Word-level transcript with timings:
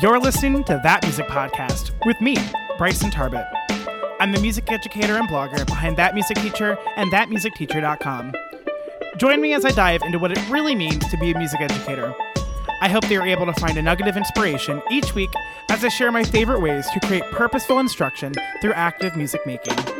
You're 0.00 0.20
listening 0.20 0.62
to 0.64 0.78
That 0.84 1.02
Music 1.02 1.26
Podcast 1.26 1.90
with 2.06 2.20
me, 2.20 2.36
Bryson 2.76 3.10
Tarbett. 3.10 3.46
I'm 4.20 4.30
the 4.30 4.40
music 4.40 4.70
educator 4.70 5.16
and 5.16 5.28
blogger 5.28 5.66
behind 5.66 5.96
That 5.96 6.14
Music 6.14 6.36
Teacher 6.36 6.78
and 6.94 7.10
ThatMusicTeacher.com. 7.10 8.32
Join 9.16 9.40
me 9.40 9.54
as 9.54 9.64
I 9.64 9.72
dive 9.72 10.02
into 10.02 10.20
what 10.20 10.30
it 10.30 10.50
really 10.50 10.76
means 10.76 11.08
to 11.08 11.16
be 11.16 11.32
a 11.32 11.36
music 11.36 11.60
educator. 11.60 12.14
I 12.80 12.88
hope 12.88 13.02
that 13.02 13.10
you're 13.10 13.26
able 13.26 13.46
to 13.46 13.52
find 13.54 13.76
a 13.76 13.82
nugget 13.82 14.06
of 14.06 14.16
inspiration 14.16 14.80
each 14.88 15.16
week 15.16 15.30
as 15.68 15.84
I 15.84 15.88
share 15.88 16.12
my 16.12 16.22
favorite 16.22 16.60
ways 16.60 16.88
to 16.90 17.00
create 17.00 17.24
purposeful 17.32 17.80
instruction 17.80 18.34
through 18.60 18.74
active 18.74 19.16
music 19.16 19.44
making. 19.46 19.97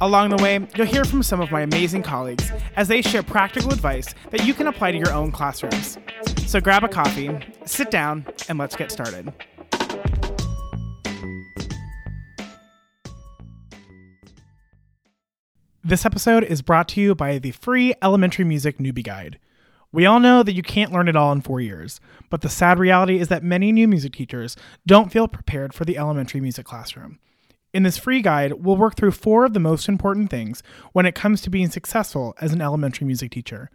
Along 0.00 0.30
the 0.30 0.42
way, 0.42 0.66
you'll 0.74 0.86
hear 0.86 1.04
from 1.04 1.22
some 1.22 1.40
of 1.40 1.50
my 1.52 1.60
amazing 1.62 2.02
colleagues 2.02 2.50
as 2.76 2.88
they 2.88 3.00
share 3.00 3.22
practical 3.22 3.72
advice 3.72 4.12
that 4.30 4.44
you 4.44 4.52
can 4.52 4.66
apply 4.66 4.90
to 4.90 4.98
your 4.98 5.12
own 5.12 5.30
classrooms. 5.30 5.98
So 6.46 6.60
grab 6.60 6.82
a 6.82 6.88
coffee, 6.88 7.30
sit 7.64 7.90
down, 7.90 8.26
and 8.48 8.58
let's 8.58 8.74
get 8.74 8.90
started. 8.90 9.32
This 15.86 16.04
episode 16.04 16.44
is 16.44 16.62
brought 16.62 16.88
to 16.88 17.00
you 17.00 17.14
by 17.14 17.38
the 17.38 17.52
free 17.52 17.94
Elementary 18.02 18.44
Music 18.44 18.78
Newbie 18.78 19.04
Guide. 19.04 19.38
We 19.92 20.06
all 20.06 20.18
know 20.18 20.42
that 20.42 20.54
you 20.54 20.62
can't 20.62 20.92
learn 20.92 21.06
it 21.06 21.14
all 21.14 21.30
in 21.30 21.40
four 21.40 21.60
years, 21.60 22.00
but 22.30 22.40
the 22.40 22.48
sad 22.48 22.80
reality 22.80 23.20
is 23.20 23.28
that 23.28 23.44
many 23.44 23.70
new 23.70 23.86
music 23.86 24.14
teachers 24.14 24.56
don't 24.86 25.12
feel 25.12 25.28
prepared 25.28 25.72
for 25.72 25.84
the 25.84 25.98
elementary 25.98 26.40
music 26.40 26.66
classroom. 26.66 27.20
In 27.74 27.82
this 27.82 27.98
free 27.98 28.22
guide, 28.22 28.52
we'll 28.64 28.76
work 28.76 28.94
through 28.94 29.10
four 29.10 29.44
of 29.44 29.52
the 29.52 29.58
most 29.58 29.88
important 29.88 30.30
things 30.30 30.62
when 30.92 31.06
it 31.06 31.16
comes 31.16 31.40
to 31.40 31.50
being 31.50 31.68
successful 31.68 32.36
as 32.40 32.52
an 32.52 32.60
elementary 32.60 33.04
music 33.04 33.32
teacher. 33.32 33.68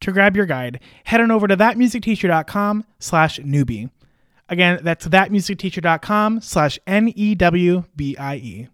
To 0.00 0.12
grab 0.12 0.36
your 0.36 0.44
guide, 0.44 0.80
head 1.04 1.22
on 1.22 1.30
over 1.30 1.48
to 1.48 1.56
thatmusicteacher.com 1.56 2.84
slash 2.98 3.38
newbie. 3.38 3.90
Again, 4.50 4.80
that's 4.82 5.08
thatmusicteacher.com 5.08 6.42
slash 6.42 6.78
N-E-W-B-I-E. 6.86 8.68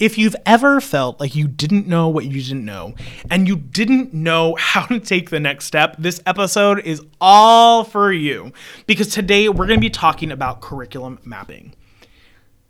If 0.00 0.18
you've 0.18 0.36
ever 0.46 0.80
felt 0.80 1.20
like 1.20 1.34
you 1.34 1.46
didn't 1.46 1.86
know 1.86 2.08
what 2.08 2.24
you 2.24 2.42
didn't 2.42 2.64
know 2.64 2.94
and 3.30 3.46
you 3.46 3.56
didn't 3.56 4.14
know 4.14 4.54
how 4.58 4.86
to 4.86 4.98
take 4.98 5.28
the 5.28 5.40
next 5.40 5.66
step, 5.66 5.96
this 5.98 6.22
episode 6.24 6.80
is 6.86 7.02
all 7.20 7.84
for 7.84 8.10
you 8.10 8.50
because 8.86 9.08
today 9.08 9.50
we're 9.50 9.66
going 9.66 9.78
to 9.78 9.84
be 9.84 9.90
talking 9.90 10.32
about 10.32 10.62
curriculum 10.62 11.18
mapping 11.22 11.74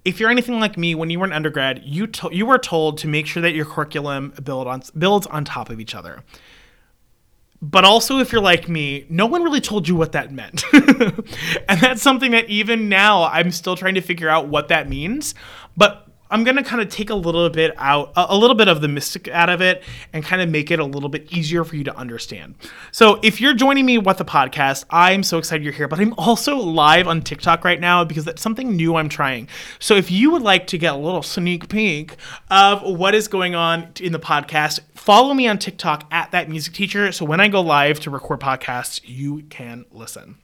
if 0.04 0.20
you're 0.20 0.30
anything 0.30 0.60
like 0.60 0.76
me, 0.76 0.94
when 0.94 1.10
you 1.10 1.18
were 1.18 1.26
an 1.26 1.32
undergrad, 1.32 1.82
you 1.84 2.06
to- 2.06 2.34
you 2.34 2.46
were 2.46 2.58
told 2.58 2.98
to 2.98 3.08
make 3.08 3.26
sure 3.26 3.42
that 3.42 3.54
your 3.54 3.64
curriculum 3.64 4.34
build 4.42 4.66
on 4.66 4.82
builds 4.98 5.26
on 5.26 5.44
top 5.44 5.70
of 5.70 5.80
each 5.80 5.94
other. 5.94 6.22
But 7.62 7.84
also, 7.84 8.18
if 8.18 8.30
you're 8.30 8.42
like 8.42 8.68
me, 8.68 9.06
no 9.08 9.24
one 9.24 9.42
really 9.42 9.60
told 9.60 9.88
you 9.88 9.96
what 9.96 10.12
that 10.12 10.30
meant, 10.30 10.64
and 10.72 11.80
that's 11.80 12.02
something 12.02 12.32
that 12.32 12.50
even 12.50 12.90
now 12.90 13.24
I'm 13.24 13.50
still 13.50 13.74
trying 13.76 13.94
to 13.94 14.02
figure 14.02 14.28
out 14.28 14.48
what 14.48 14.68
that 14.68 14.88
means. 14.88 15.34
But 15.74 16.03
I'm 16.30 16.44
going 16.44 16.56
to 16.56 16.62
kind 16.62 16.80
of 16.80 16.88
take 16.88 17.10
a 17.10 17.14
little 17.14 17.48
bit 17.50 17.74
out, 17.76 18.12
a 18.16 18.36
little 18.36 18.56
bit 18.56 18.68
of 18.68 18.80
the 18.80 18.88
mystic 18.88 19.28
out 19.28 19.50
of 19.50 19.60
it 19.60 19.82
and 20.12 20.24
kind 20.24 20.42
of 20.42 20.48
make 20.48 20.70
it 20.70 20.78
a 20.78 20.84
little 20.84 21.08
bit 21.08 21.32
easier 21.32 21.64
for 21.64 21.76
you 21.76 21.84
to 21.84 21.96
understand. 21.96 22.54
So 22.92 23.20
if 23.22 23.40
you're 23.40 23.54
joining 23.54 23.86
me 23.86 23.98
with 23.98 24.18
the 24.18 24.24
podcast, 24.24 24.84
I'm 24.90 25.22
so 25.22 25.38
excited 25.38 25.64
you're 25.64 25.72
here, 25.72 25.88
but 25.88 26.00
I'm 26.00 26.14
also 26.14 26.56
live 26.56 27.06
on 27.06 27.22
TikTok 27.22 27.64
right 27.64 27.80
now 27.80 28.04
because 28.04 28.24
that's 28.24 28.42
something 28.42 28.74
new 28.74 28.96
I'm 28.96 29.08
trying. 29.08 29.48
So 29.78 29.94
if 29.96 30.10
you 30.10 30.30
would 30.30 30.42
like 30.42 30.66
to 30.68 30.78
get 30.78 30.94
a 30.94 30.96
little 30.96 31.22
sneak 31.22 31.68
peek 31.68 32.16
of 32.50 32.82
what 32.82 33.14
is 33.14 33.28
going 33.28 33.54
on 33.54 33.92
in 34.00 34.12
the 34.12 34.18
podcast, 34.18 34.80
follow 34.94 35.34
me 35.34 35.46
on 35.46 35.58
TikTok 35.58 36.06
at 36.10 36.30
that 36.32 36.48
music 36.48 36.74
teacher. 36.74 37.12
So 37.12 37.24
when 37.24 37.40
I 37.40 37.48
go 37.48 37.60
live 37.60 38.00
to 38.00 38.10
record 38.10 38.40
podcasts, 38.40 39.00
you 39.04 39.42
can 39.50 39.84
listen. 39.90 40.38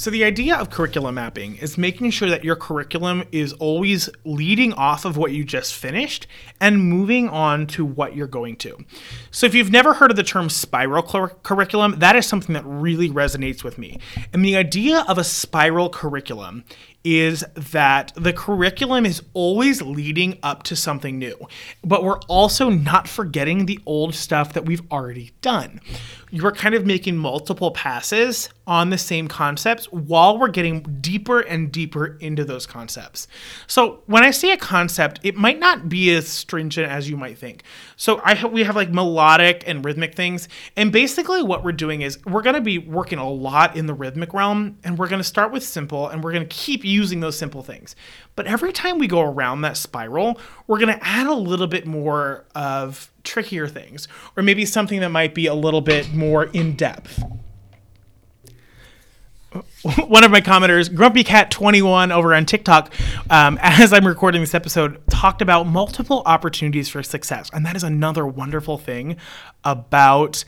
So, 0.00 0.08
the 0.08 0.24
idea 0.24 0.56
of 0.56 0.70
curriculum 0.70 1.16
mapping 1.16 1.56
is 1.56 1.76
making 1.76 2.12
sure 2.12 2.30
that 2.30 2.42
your 2.42 2.56
curriculum 2.56 3.22
is 3.32 3.52
always 3.52 4.08
leading 4.24 4.72
off 4.72 5.04
of 5.04 5.18
what 5.18 5.32
you 5.32 5.44
just 5.44 5.74
finished 5.74 6.26
and 6.58 6.82
moving 6.82 7.28
on 7.28 7.66
to 7.66 7.84
what 7.84 8.16
you're 8.16 8.26
going 8.26 8.56
to. 8.64 8.78
So, 9.30 9.44
if 9.44 9.54
you've 9.54 9.70
never 9.70 9.92
heard 9.92 10.10
of 10.10 10.16
the 10.16 10.22
term 10.22 10.48
spiral 10.48 11.02
cur- 11.02 11.36
curriculum, 11.42 11.96
that 11.98 12.16
is 12.16 12.24
something 12.24 12.54
that 12.54 12.64
really 12.64 13.10
resonates 13.10 13.62
with 13.62 13.76
me. 13.76 14.00
And 14.32 14.42
the 14.42 14.56
idea 14.56 15.04
of 15.06 15.18
a 15.18 15.22
spiral 15.22 15.90
curriculum 15.90 16.64
is 17.04 17.44
that 17.54 18.12
the 18.14 18.32
curriculum 18.32 19.04
is 19.04 19.22
always 19.32 19.82
leading 19.82 20.38
up 20.42 20.62
to 20.62 20.76
something 20.76 21.18
new, 21.18 21.36
but 21.84 22.04
we're 22.04 22.20
also 22.20 22.68
not 22.68 23.08
forgetting 23.08 23.66
the 23.66 23.80
old 23.86 24.14
stuff 24.14 24.52
that 24.52 24.64
we've 24.64 24.82
already 24.90 25.32
done. 25.40 25.80
You're 26.32 26.52
kind 26.52 26.74
of 26.74 26.86
making 26.86 27.16
multiple 27.16 27.72
passes 27.72 28.48
on 28.66 28.90
the 28.90 28.98
same 28.98 29.26
concepts 29.26 29.90
while 29.90 30.38
we're 30.38 30.48
getting 30.48 30.98
deeper 31.00 31.40
and 31.40 31.72
deeper 31.72 32.16
into 32.20 32.44
those 32.44 32.66
concepts. 32.66 33.26
So 33.66 34.02
when 34.06 34.22
I 34.22 34.30
say 34.30 34.52
a 34.52 34.56
concept, 34.56 35.18
it 35.24 35.36
might 35.36 35.58
not 35.58 35.88
be 35.88 36.14
as 36.14 36.28
stringent 36.28 36.88
as 36.88 37.10
you 37.10 37.16
might 37.16 37.36
think. 37.36 37.64
So 37.96 38.20
I 38.24 38.44
we 38.46 38.62
have 38.62 38.76
like 38.76 38.90
melodic 38.90 39.64
and 39.66 39.84
rhythmic 39.84 40.14
things, 40.14 40.48
and 40.76 40.92
basically 40.92 41.42
what 41.42 41.64
we're 41.64 41.72
doing 41.72 42.02
is 42.02 42.24
we're 42.24 42.42
going 42.42 42.54
to 42.54 42.60
be 42.60 42.78
working 42.78 43.18
a 43.18 43.28
lot 43.28 43.76
in 43.76 43.86
the 43.86 43.94
rhythmic 43.94 44.32
realm, 44.32 44.78
and 44.84 44.98
we're 44.98 45.08
going 45.08 45.20
to 45.20 45.24
start 45.24 45.50
with 45.50 45.64
simple, 45.64 46.08
and 46.08 46.22
we're 46.22 46.32
going 46.32 46.46
to 46.46 46.56
keep 46.56 46.84
using 46.84 47.18
those 47.18 47.36
simple 47.36 47.62
things. 47.62 47.96
But 48.36 48.46
every 48.46 48.72
time 48.72 48.98
we 48.98 49.08
go 49.08 49.20
around 49.20 49.62
that 49.62 49.76
spiral, 49.76 50.40
we're 50.68 50.78
going 50.78 50.96
to 50.96 51.04
add 51.06 51.26
a 51.26 51.34
little 51.34 51.66
bit 51.66 51.86
more 51.86 52.44
of 52.54 53.10
trickier 53.24 53.68
things, 53.68 54.08
or 54.36 54.42
maybe 54.42 54.64
something 54.64 55.00
that 55.00 55.10
might 55.10 55.34
be 55.34 55.46
a 55.46 55.54
little 55.54 55.80
bit 55.80 56.12
more 56.12 56.44
in 56.44 56.74
depth. 56.76 57.22
One 60.06 60.22
of 60.22 60.30
my 60.30 60.40
commenters, 60.40 60.94
Grumpy 60.94 61.24
Cat 61.24 61.50
21 61.50 62.12
over 62.12 62.34
on 62.34 62.46
TikTok, 62.46 62.92
um, 63.30 63.58
as 63.62 63.92
I'm 63.92 64.06
recording 64.06 64.40
this 64.40 64.54
episode, 64.54 65.00
talked 65.08 65.42
about 65.42 65.66
multiple 65.66 66.22
opportunities 66.26 66.88
for 66.88 67.02
success. 67.02 67.50
And 67.52 67.66
that 67.66 67.74
is 67.76 67.82
another 67.82 68.26
wonderful 68.26 68.78
thing 68.78 69.16
about 69.64 70.44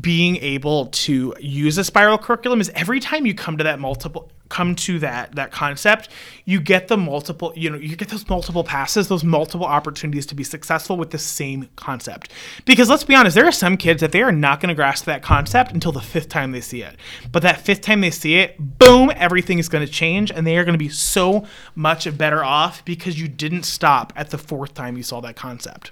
being 0.00 0.36
able 0.36 0.86
to 0.86 1.34
use 1.40 1.78
a 1.78 1.84
spiral 1.84 2.18
curriculum 2.18 2.60
is 2.60 2.70
every 2.74 3.00
time 3.00 3.24
you 3.24 3.34
come 3.34 3.56
to 3.56 3.64
that 3.64 3.78
multiple 3.78 4.30
come 4.48 4.76
to 4.76 4.98
that 5.00 5.34
that 5.34 5.50
concept 5.50 6.08
you 6.44 6.60
get 6.60 6.86
the 6.86 6.96
multiple 6.96 7.52
you 7.56 7.68
know 7.68 7.76
you 7.76 7.96
get 7.96 8.08
those 8.08 8.28
multiple 8.28 8.62
passes 8.62 9.08
those 9.08 9.24
multiple 9.24 9.66
opportunities 9.66 10.24
to 10.26 10.34
be 10.34 10.44
successful 10.44 10.96
with 10.96 11.10
the 11.10 11.18
same 11.18 11.68
concept. 11.76 12.30
Because 12.64 12.88
let's 12.88 13.04
be 13.04 13.14
honest 13.14 13.34
there 13.34 13.46
are 13.46 13.52
some 13.52 13.76
kids 13.76 14.00
that 14.00 14.12
they 14.12 14.22
are 14.22 14.32
not 14.32 14.60
going 14.60 14.68
to 14.68 14.74
grasp 14.74 15.04
that 15.06 15.22
concept 15.22 15.72
until 15.72 15.92
the 15.92 16.00
fifth 16.00 16.28
time 16.28 16.52
they 16.52 16.60
see 16.60 16.82
it. 16.82 16.96
But 17.32 17.42
that 17.42 17.60
fifth 17.60 17.80
time 17.80 18.00
they 18.00 18.10
see 18.10 18.36
it 18.36 18.56
boom 18.58 19.10
everything 19.16 19.58
is 19.58 19.68
going 19.68 19.84
to 19.84 19.92
change 19.92 20.30
and 20.30 20.46
they 20.46 20.56
are 20.58 20.64
going 20.64 20.74
to 20.74 20.78
be 20.78 20.88
so 20.88 21.46
much 21.74 22.16
better 22.16 22.44
off 22.44 22.84
because 22.84 23.18
you 23.18 23.28
didn't 23.28 23.64
stop 23.64 24.12
at 24.16 24.30
the 24.30 24.38
fourth 24.38 24.74
time 24.74 24.96
you 24.96 25.02
saw 25.02 25.20
that 25.20 25.36
concept 25.36 25.90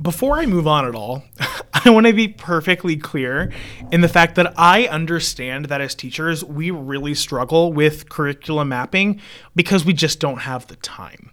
before 0.00 0.38
I 0.38 0.46
move 0.46 0.66
on 0.66 0.86
at 0.86 0.94
all, 0.94 1.24
I 1.84 1.90
want 1.90 2.06
to 2.06 2.12
be 2.12 2.28
perfectly 2.28 2.96
clear 2.96 3.52
in 3.92 4.00
the 4.00 4.08
fact 4.08 4.34
that 4.36 4.54
I 4.56 4.86
understand 4.86 5.66
that 5.66 5.80
as 5.80 5.94
teachers, 5.94 6.44
we 6.44 6.70
really 6.70 7.14
struggle 7.14 7.72
with 7.72 8.08
curriculum 8.08 8.68
mapping 8.68 9.20
because 9.54 9.84
we 9.84 9.92
just 9.92 10.20
don't 10.20 10.38
have 10.38 10.66
the 10.66 10.76
time. 10.76 11.30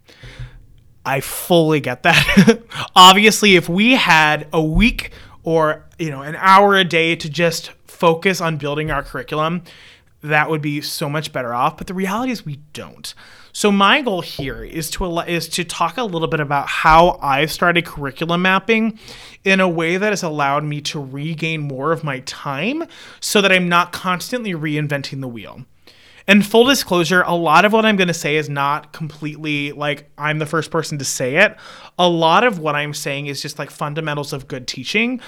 I 1.06 1.22
fully 1.22 1.80
get 1.80 2.04
that. 2.04 2.62
Obviously, 2.96 3.56
if 3.56 3.70
we 3.70 3.94
had 3.94 4.48
a 4.52 4.62
week 4.62 5.12
or, 5.44 5.86
you 5.98 6.10
know, 6.10 6.22
an 6.22 6.36
hour 6.36 6.76
a 6.76 6.84
day 6.84 7.16
to 7.16 7.30
just 7.30 7.72
focus 7.86 8.42
on 8.42 8.58
building 8.58 8.92
our 8.92 9.02
curriculum, 9.02 9.64
that 10.22 10.50
would 10.50 10.62
be 10.62 10.82
so 10.82 11.10
much 11.10 11.32
better 11.32 11.54
off, 11.54 11.78
but 11.78 11.88
the 11.88 11.94
reality 11.94 12.32
is 12.32 12.46
we 12.46 12.58
don't. 12.74 13.14
So 13.58 13.72
my 13.72 14.04
goal 14.04 14.22
here 14.22 14.64
is 14.64 14.92
to 14.92 15.20
is 15.22 15.50
to 15.50 15.64
talk 15.64 15.98
a 15.98 16.04
little 16.04 16.28
bit 16.28 16.40
about 16.40 16.68
how 16.68 17.18
I've 17.24 17.52
started 17.52 17.88
curriculum 17.88 18.44
mapping 18.44 19.00
in 19.44 19.60
a 19.60 19.68
way 19.68 19.98
that 19.98 20.12
has 20.12 20.22
allowed 20.22 20.64
me 20.64 20.80
to 20.82 21.04
regain 21.04 21.62
more 21.62 21.92
of 21.92 22.04
my 22.04 22.20
time 22.20 22.84
so 23.20 23.42
that 23.42 23.52
I'm 23.52 23.68
not 23.68 23.92
constantly 23.92 24.52
reinventing 24.52 25.22
the 25.22 25.28
wheel. 25.28 25.66
And 26.28 26.46
full 26.46 26.66
disclosure, 26.66 27.24
a 27.24 27.34
lot 27.34 27.66
of 27.66 27.74
what 27.74 27.84
I'm 27.84 27.96
going 27.96 28.10
to 28.10 28.14
say 28.14 28.36
is 28.36 28.48
not 28.48 28.94
completely 28.94 29.72
like 29.72 30.08
I'm 30.20 30.38
the 30.38 30.46
first 30.46 30.70
person 30.70 31.00
to 31.00 31.04
say 31.06 31.38
it. 31.38 31.58
A 31.98 32.08
lot 32.08 32.44
of 32.44 32.60
what 32.60 32.76
I'm 32.76 32.94
saying 32.94 33.26
is 33.26 33.42
just 33.42 33.58
like 33.58 33.72
fundamentals 33.72 34.34
of 34.34 34.48
good 34.48 34.68
teaching. 34.68 35.20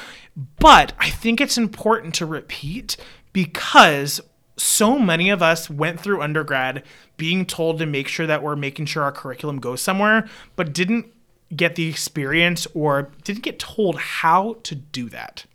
But 0.59 0.93
I 0.99 1.09
think 1.09 1.41
it's 1.41 1.57
important 1.57 2.13
to 2.15 2.27
repeat 2.27 2.95
because 3.33 4.21
so 4.59 4.99
many 4.99 5.29
of 5.29 5.41
us 5.41 5.69
went 5.69 5.99
through 5.99 6.21
undergrad 6.21 6.83
being 7.17 7.45
told 7.45 7.79
to 7.79 7.85
make 7.85 8.07
sure 8.07 8.27
that 8.27 8.43
we're 8.43 8.55
making 8.55 8.85
sure 8.85 9.03
our 9.03 9.11
curriculum 9.11 9.59
goes 9.59 9.81
somewhere, 9.81 10.27
but 10.55 10.73
didn't 10.73 11.07
get 11.55 11.75
the 11.75 11.89
experience 11.89 12.67
or 12.73 13.11
didn't 13.23 13.43
get 13.43 13.59
told 13.59 13.97
how 13.97 14.57
to 14.63 14.75
do 14.75 15.09
that. 15.09 15.45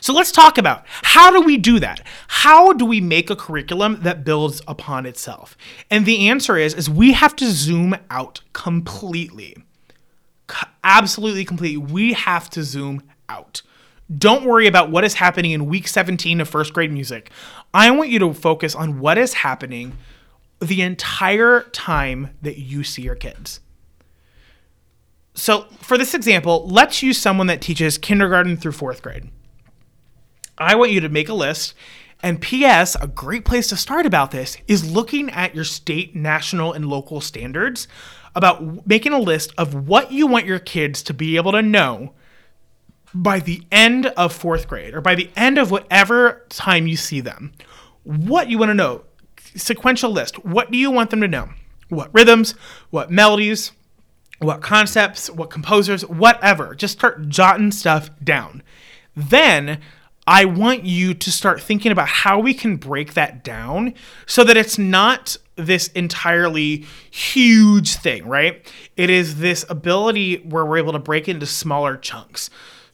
So 0.00 0.12
let's 0.12 0.32
talk 0.32 0.56
about 0.56 0.84
how 0.86 1.30
do 1.30 1.42
we 1.42 1.56
do 1.56 1.78
that? 1.80 2.06
How 2.28 2.72
do 2.72 2.84
we 2.84 3.00
make 3.00 3.30
a 3.30 3.36
curriculum 3.36 3.98
that 4.02 4.24
builds 4.24 4.62
upon 4.66 5.04
itself? 5.04 5.56
And 5.90 6.06
the 6.06 6.28
answer 6.28 6.56
is 6.56 6.74
is 6.74 6.88
we 6.88 7.12
have 7.12 7.36
to 7.36 7.50
zoom 7.50 7.96
out 8.10 8.40
completely. 8.52 9.56
Absolutely 10.82 11.44
completely. 11.44 11.76
We 11.76 12.14
have 12.14 12.48
to 12.50 12.62
zoom 12.62 13.02
out 13.28 13.62
Don't 14.16 14.44
worry 14.44 14.66
about 14.66 14.90
what 14.90 15.04
is 15.04 15.14
happening 15.14 15.50
in 15.50 15.66
week 15.66 15.86
17 15.86 16.40
of 16.40 16.48
first 16.48 16.72
grade 16.72 16.92
music. 16.92 17.30
I 17.74 17.90
want 17.90 18.08
you 18.08 18.18
to 18.20 18.32
focus 18.32 18.74
on 18.74 19.00
what 19.00 19.18
is 19.18 19.34
happening 19.34 19.98
the 20.60 20.80
entire 20.80 21.62
time 21.72 22.30
that 22.40 22.58
you 22.58 22.84
see 22.84 23.02
your 23.02 23.14
kids. 23.14 23.60
So, 25.34 25.66
for 25.80 25.98
this 25.98 26.14
example, 26.14 26.66
let's 26.66 27.02
use 27.02 27.18
someone 27.18 27.46
that 27.48 27.60
teaches 27.60 27.98
kindergarten 27.98 28.56
through 28.56 28.72
fourth 28.72 29.02
grade. 29.02 29.30
I 30.56 30.74
want 30.74 30.90
you 30.90 31.00
to 31.00 31.08
make 31.08 31.28
a 31.28 31.34
list. 31.34 31.74
And 32.20 32.40
P.S., 32.40 32.96
a 33.00 33.06
great 33.06 33.44
place 33.44 33.68
to 33.68 33.76
start 33.76 34.04
about 34.04 34.32
this 34.32 34.56
is 34.66 34.90
looking 34.90 35.30
at 35.30 35.54
your 35.54 35.62
state, 35.62 36.16
national, 36.16 36.72
and 36.72 36.86
local 36.86 37.20
standards 37.20 37.86
about 38.34 38.84
making 38.84 39.12
a 39.12 39.20
list 39.20 39.52
of 39.56 39.86
what 39.86 40.10
you 40.10 40.26
want 40.26 40.44
your 40.44 40.58
kids 40.58 41.02
to 41.04 41.14
be 41.14 41.36
able 41.36 41.52
to 41.52 41.62
know 41.62 42.14
by 43.14 43.40
the 43.40 43.62
end 43.72 44.06
of 44.06 44.32
fourth 44.32 44.68
grade 44.68 44.94
or 44.94 45.00
by 45.00 45.14
the 45.14 45.30
end 45.36 45.58
of 45.58 45.70
whatever 45.70 46.44
time 46.48 46.86
you 46.86 46.96
see 46.96 47.20
them. 47.20 47.52
What 48.04 48.48
you 48.48 48.58
want 48.58 48.70
to 48.70 48.74
know, 48.74 49.04
sequential 49.54 50.10
list. 50.10 50.44
What 50.44 50.70
do 50.70 50.78
you 50.78 50.90
want 50.90 51.10
them 51.10 51.20
to 51.20 51.28
know? 51.28 51.50
What 51.88 52.10
rhythms, 52.12 52.54
what 52.90 53.10
melodies, 53.10 53.72
what 54.38 54.60
concepts, 54.60 55.30
what 55.30 55.50
composers, 55.50 56.04
whatever. 56.06 56.74
Just 56.74 56.98
start 56.98 57.28
jotting 57.28 57.72
stuff 57.72 58.10
down. 58.22 58.62
Then 59.16 59.80
I 60.26 60.44
want 60.44 60.84
you 60.84 61.14
to 61.14 61.32
start 61.32 61.60
thinking 61.60 61.90
about 61.90 62.08
how 62.08 62.38
we 62.38 62.52
can 62.52 62.76
break 62.76 63.14
that 63.14 63.42
down 63.42 63.94
so 64.26 64.44
that 64.44 64.56
it's 64.58 64.78
not 64.78 65.36
this 65.56 65.88
entirely 65.88 66.86
huge 67.10 67.96
thing, 67.96 68.28
right? 68.28 68.70
It 68.96 69.10
is 69.10 69.40
this 69.40 69.64
ability 69.68 70.36
where 70.44 70.64
we're 70.64 70.78
able 70.78 70.92
to 70.92 70.98
break 70.98 71.28
into 71.28 71.46
smaller 71.46 71.96
chunks. 71.96 72.50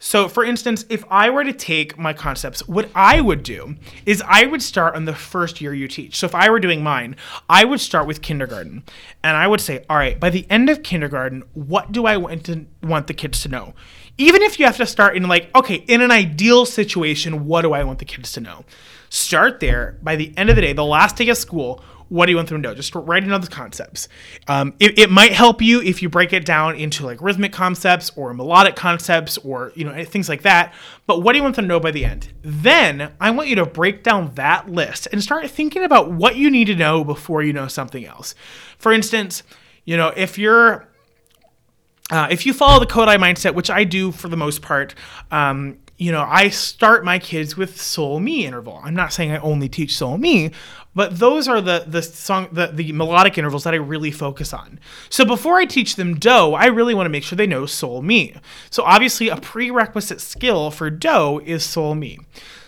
So, 0.06 0.28
for 0.28 0.44
instance, 0.44 0.84
if 0.90 1.02
I 1.10 1.30
were 1.30 1.44
to 1.44 1.52
take 1.54 1.96
my 1.96 2.12
concepts, 2.12 2.68
what 2.68 2.90
I 2.94 3.22
would 3.22 3.42
do 3.42 3.76
is 4.04 4.22
I 4.28 4.44
would 4.44 4.62
start 4.62 4.96
on 4.96 5.06
the 5.06 5.14
first 5.14 5.62
year 5.62 5.72
you 5.72 5.88
teach. 5.88 6.18
So, 6.18 6.26
if 6.26 6.34
I 6.34 6.50
were 6.50 6.60
doing 6.60 6.82
mine, 6.82 7.16
I 7.48 7.64
would 7.64 7.80
start 7.80 8.06
with 8.06 8.20
kindergarten 8.20 8.82
and 9.22 9.34
I 9.34 9.46
would 9.46 9.62
say, 9.62 9.82
all 9.88 9.96
right, 9.96 10.20
by 10.20 10.28
the 10.28 10.46
end 10.50 10.68
of 10.68 10.82
kindergarten, 10.82 11.42
what 11.54 11.90
do 11.90 12.04
I 12.04 12.18
want 12.18 12.44
to 12.44 12.66
want 12.82 13.06
the 13.06 13.14
kids 13.14 13.40
to 13.44 13.48
know? 13.48 13.72
Even 14.18 14.42
if 14.42 14.58
you 14.58 14.66
have 14.66 14.76
to 14.76 14.84
start 14.84 15.16
in 15.16 15.26
like, 15.26 15.48
okay, 15.56 15.76
in 15.76 16.02
an 16.02 16.10
ideal 16.10 16.66
situation, 16.66 17.46
what 17.46 17.62
do 17.62 17.72
I 17.72 17.82
want 17.82 17.98
the 17.98 18.04
kids 18.04 18.32
to 18.32 18.40
know? 18.42 18.66
Start 19.08 19.60
there. 19.60 19.98
By 20.02 20.16
the 20.16 20.36
end 20.36 20.50
of 20.50 20.56
the 20.56 20.62
day, 20.62 20.74
the 20.74 20.84
last 20.84 21.16
day 21.16 21.30
of 21.30 21.38
school, 21.38 21.82
what 22.08 22.26
do 22.26 22.32
you 22.32 22.36
want 22.36 22.48
them 22.48 22.62
to 22.62 22.68
know? 22.68 22.74
Just 22.74 22.94
write 22.94 23.26
down 23.26 23.40
the 23.40 23.46
concepts. 23.46 24.08
Um, 24.46 24.74
it, 24.78 24.98
it, 24.98 25.10
might 25.10 25.32
help 25.32 25.62
you 25.62 25.80
if 25.82 26.02
you 26.02 26.08
break 26.08 26.32
it 26.32 26.44
down 26.44 26.76
into 26.76 27.04
like 27.04 27.20
rhythmic 27.20 27.52
concepts 27.52 28.10
or 28.16 28.34
melodic 28.34 28.76
concepts 28.76 29.38
or 29.38 29.72
you 29.74 29.84
know 29.84 30.04
things 30.04 30.28
like 30.28 30.42
that. 30.42 30.74
But 31.06 31.22
what 31.22 31.32
do 31.32 31.38
you 31.38 31.42
want 31.42 31.56
them 31.56 31.64
to 31.64 31.68
know 31.68 31.80
by 31.80 31.90
the 31.90 32.04
end? 32.04 32.32
Then 32.42 33.12
I 33.20 33.30
want 33.30 33.48
you 33.48 33.56
to 33.56 33.66
break 33.66 34.02
down 34.02 34.34
that 34.34 34.70
list 34.70 35.08
and 35.12 35.22
start 35.22 35.48
thinking 35.50 35.84
about 35.84 36.10
what 36.10 36.36
you 36.36 36.50
need 36.50 36.66
to 36.66 36.76
know 36.76 37.04
before 37.04 37.42
you 37.42 37.52
know 37.52 37.68
something 37.68 38.04
else. 38.04 38.34
For 38.78 38.92
instance, 38.92 39.42
you 39.84 39.96
know 39.96 40.12
if 40.16 40.38
you're 40.38 40.88
uh, 42.10 42.28
if 42.30 42.44
you 42.44 42.52
follow 42.52 42.78
the 42.80 42.86
Kodály 42.86 43.16
mindset, 43.16 43.54
which 43.54 43.70
I 43.70 43.84
do 43.84 44.12
for 44.12 44.28
the 44.28 44.36
most 44.36 44.60
part, 44.60 44.94
um, 45.30 45.78
you 45.96 46.10
know, 46.10 46.26
I 46.28 46.48
start 46.48 47.04
my 47.04 47.18
kids 47.18 47.56
with 47.56 47.80
Sol 47.80 48.18
Mi 48.18 48.44
interval. 48.44 48.80
I'm 48.82 48.94
not 48.94 49.12
saying 49.12 49.30
I 49.30 49.38
only 49.38 49.68
teach 49.68 49.96
Sol 49.96 50.18
Mi, 50.18 50.50
but 50.94 51.18
those 51.18 51.46
are 51.46 51.60
the 51.60 51.84
the 51.86 52.02
song 52.02 52.48
the, 52.50 52.66
the 52.66 52.92
melodic 52.92 53.38
intervals 53.38 53.64
that 53.64 53.74
I 53.74 53.78
really 53.78 54.10
focus 54.10 54.52
on. 54.52 54.80
So 55.08 55.24
before 55.24 55.58
I 55.58 55.66
teach 55.66 55.96
them 55.96 56.14
Do, 56.14 56.54
I 56.54 56.66
really 56.66 56.94
want 56.94 57.06
to 57.06 57.10
make 57.10 57.22
sure 57.22 57.36
they 57.36 57.46
know 57.46 57.66
Sol 57.66 58.02
Mi. 58.02 58.34
So 58.70 58.82
obviously 58.82 59.28
a 59.28 59.36
prerequisite 59.36 60.20
skill 60.20 60.70
for 60.70 60.90
Do 60.90 61.40
is 61.40 61.64
Sol 61.64 61.94
Mi. 61.94 62.18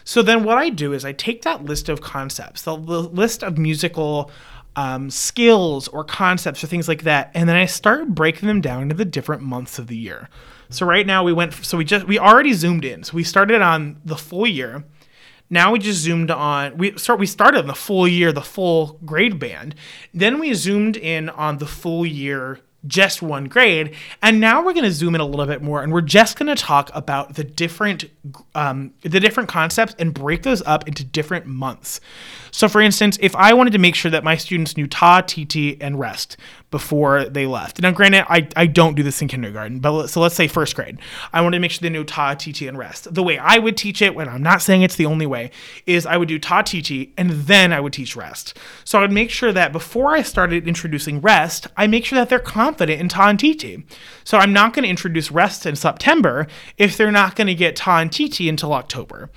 So 0.04 0.22
then 0.22 0.44
what 0.44 0.56
I 0.56 0.68
do 0.68 0.92
is 0.92 1.04
I 1.04 1.12
take 1.12 1.42
that 1.42 1.64
list 1.64 1.88
of 1.88 2.00
concepts, 2.00 2.62
the 2.62 2.76
list 2.76 3.42
of 3.42 3.58
musical 3.58 4.30
um, 4.76 5.10
skills 5.10 5.88
or 5.88 6.04
concepts 6.04 6.62
or 6.62 6.66
things 6.66 6.86
like 6.86 7.02
that, 7.02 7.30
and 7.34 7.48
then 7.48 7.56
I 7.56 7.66
start 7.66 8.14
breaking 8.14 8.46
them 8.46 8.60
down 8.60 8.82
into 8.82 8.94
the 8.94 9.04
different 9.04 9.42
months 9.42 9.78
of 9.78 9.88
the 9.88 9.96
year. 9.96 10.28
So 10.68 10.86
right 10.86 11.06
now 11.06 11.24
we 11.24 11.32
went 11.32 11.54
so 11.54 11.78
we 11.78 11.84
just 11.84 12.06
we 12.06 12.18
already 12.18 12.52
zoomed 12.52 12.84
in. 12.84 13.02
So 13.02 13.14
we 13.14 13.24
started 13.24 13.62
on 13.62 14.00
the 14.04 14.16
full 14.16 14.46
year. 14.46 14.84
Now 15.48 15.72
we 15.72 15.78
just 15.78 16.00
zoomed 16.00 16.30
on 16.30 16.76
we 16.76 16.96
start 16.98 17.18
we 17.18 17.26
started 17.26 17.60
on 17.60 17.66
the 17.66 17.74
full 17.74 18.06
year, 18.06 18.32
the 18.32 18.42
full 18.42 18.98
grade 19.04 19.38
band. 19.38 19.74
Then 20.12 20.38
we 20.38 20.54
zoomed 20.54 20.96
in 20.96 21.28
on 21.28 21.58
the 21.58 21.66
full 21.66 22.04
year 22.04 22.60
just 22.86 23.22
one 23.22 23.46
grade. 23.46 23.94
And 24.22 24.40
now 24.40 24.64
we're 24.64 24.72
going 24.72 24.84
to 24.84 24.92
zoom 24.92 25.14
in 25.14 25.20
a 25.20 25.26
little 25.26 25.46
bit 25.46 25.62
more, 25.62 25.82
and 25.82 25.92
we're 25.92 26.00
just 26.00 26.38
going 26.38 26.54
to 26.54 26.60
talk 26.60 26.90
about 26.94 27.34
the 27.34 27.44
different 27.44 28.04
um, 28.54 28.92
the 29.02 29.20
different 29.20 29.48
concepts 29.48 29.94
and 29.98 30.12
break 30.14 30.42
those 30.42 30.62
up 30.62 30.86
into 30.86 31.04
different 31.04 31.46
months. 31.46 32.00
So, 32.56 32.70
for 32.70 32.80
instance, 32.80 33.18
if 33.20 33.36
I 33.36 33.52
wanted 33.52 33.74
to 33.74 33.78
make 33.78 33.94
sure 33.94 34.10
that 34.10 34.24
my 34.24 34.34
students 34.38 34.78
knew 34.78 34.86
ta, 34.86 35.20
tt, 35.20 35.76
and 35.78 36.00
rest 36.00 36.38
before 36.70 37.26
they 37.26 37.46
left. 37.46 37.80
Now, 37.80 37.90
granted, 37.90 38.24
I, 38.28 38.48
I 38.56 38.66
don't 38.66 38.96
do 38.96 39.02
this 39.02 39.22
in 39.22 39.28
kindergarten, 39.28 39.78
but 39.78 40.08
so 40.08 40.20
let's 40.20 40.34
say 40.34 40.48
first 40.48 40.74
grade. 40.74 40.98
I 41.32 41.40
wanted 41.40 41.56
to 41.56 41.60
make 41.60 41.70
sure 41.70 41.80
they 41.82 41.90
knew 41.90 42.02
ta, 42.02 42.34
tt, 42.34 42.62
and 42.62 42.76
rest. 42.76 43.14
The 43.14 43.22
way 43.22 43.38
I 43.38 43.58
would 43.58 43.76
teach 43.76 44.02
it, 44.02 44.14
when 44.14 44.28
I'm 44.28 44.42
not 44.42 44.62
saying 44.62 44.82
it's 44.82 44.96
the 44.96 45.06
only 45.06 45.26
way, 45.26 45.50
is 45.86 46.06
I 46.06 46.16
would 46.16 46.28
do 46.28 46.38
ta, 46.38 46.62
tt, 46.62 47.12
and 47.16 47.30
then 47.30 47.72
I 47.72 47.80
would 47.80 47.92
teach 47.92 48.16
rest. 48.16 48.58
So 48.84 48.98
I 48.98 49.02
would 49.02 49.12
make 49.12 49.30
sure 49.30 49.52
that 49.52 49.70
before 49.70 50.16
I 50.16 50.22
started 50.22 50.66
introducing 50.66 51.20
rest, 51.20 51.68
I 51.76 51.86
make 51.86 52.04
sure 52.04 52.18
that 52.18 52.28
they're 52.30 52.38
confident 52.38 53.00
in 53.00 53.08
ta 53.08 53.28
and 53.28 53.38
tt. 53.38 53.84
So 54.24 54.38
I'm 54.38 54.52
not 54.52 54.72
going 54.72 54.82
to 54.82 54.88
introduce 54.90 55.30
rest 55.30 55.66
in 55.66 55.76
September 55.76 56.46
if 56.78 56.96
they're 56.96 57.12
not 57.12 57.36
going 57.36 57.46
to 57.48 57.54
get 57.54 57.76
ta 57.76 57.98
and 57.98 58.10
tt 58.10 58.48
until 58.48 58.72
October. 58.72 59.30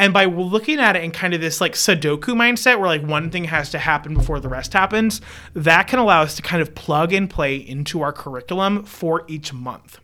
And 0.00 0.14
by 0.14 0.24
looking 0.24 0.80
at 0.80 0.96
it 0.96 1.04
in 1.04 1.10
kind 1.10 1.34
of 1.34 1.42
this 1.42 1.60
like 1.60 1.74
Sudoku 1.74 2.32
mindset 2.32 2.80
where 2.80 2.88
like 2.88 3.02
one 3.02 3.28
thing 3.28 3.44
has 3.44 3.68
to 3.72 3.78
happen 3.78 4.14
before 4.14 4.40
the 4.40 4.48
rest 4.48 4.72
happens, 4.72 5.20
that 5.52 5.88
can 5.88 5.98
allow 5.98 6.22
us 6.22 6.36
to 6.36 6.42
kind 6.42 6.62
of 6.62 6.74
plug 6.74 7.12
and 7.12 7.28
play 7.28 7.56
into 7.56 8.00
our 8.00 8.10
curriculum 8.10 8.82
for 8.84 9.26
each 9.28 9.52
month. 9.52 10.00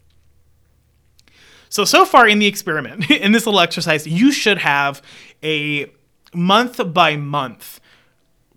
So, 1.71 1.87
so 1.87 2.05
far 2.05 2.29
in 2.29 2.41
the 2.41 2.47
experiment, 2.47 3.11
in 3.11 3.33
this 3.33 3.47
little 3.47 3.59
exercise, 3.59 4.07
you 4.07 4.33
should 4.33 4.59
have 4.59 5.01
a 5.43 5.91
month 6.35 6.93
by 6.93 7.17
month 7.17 7.81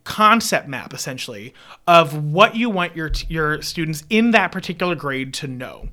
concept 0.03 0.67
map 0.67 0.93
essentially 0.93 1.53
of 1.87 2.21
what 2.33 2.57
you 2.57 2.69
want 2.69 2.97
your 2.97 3.11
your 3.29 3.61
students 3.61 4.03
in 4.09 4.31
that 4.31 4.51
particular 4.51 4.93
grade 4.93 5.33
to 5.35 5.47
know. 5.47 5.87